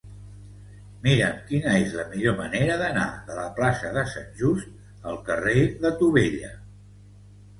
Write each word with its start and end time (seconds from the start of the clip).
Mira'm 1.07 1.35
quina 1.49 1.73
és 1.81 1.91
la 1.97 2.05
millor 2.13 2.33
manera 2.39 2.77
d'anar 2.79 3.03
de 3.27 3.35
la 3.39 3.43
plaça 3.59 3.91
de 3.97 4.03
Sant 4.13 4.33
Just 4.39 5.05
al 5.11 5.19
carrer 5.29 5.67
de 5.85 5.93
Tubella. 6.01 6.49